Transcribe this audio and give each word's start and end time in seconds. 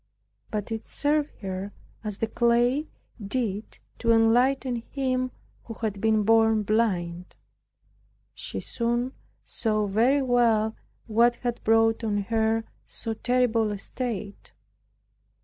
But 0.49 0.71
it 0.71 0.87
served 0.87 1.37
her, 1.41 1.73
as 2.03 2.17
the 2.17 2.25
clay 2.25 2.87
did 3.23 3.77
to 3.99 4.11
enlighten 4.11 4.77
him 4.77 5.29
who 5.65 5.75
had 5.75 6.01
been 6.01 6.23
born 6.23 6.63
blind. 6.63 7.35
She 8.33 8.61
soon 8.61 9.11
saw 9.45 9.85
very 9.85 10.23
well 10.23 10.75
what 11.05 11.35
had 11.35 11.63
brought 11.63 12.03
on 12.03 12.17
her 12.17 12.63
so 12.87 13.13
terrible 13.13 13.71
a 13.71 13.77
state. 13.77 14.53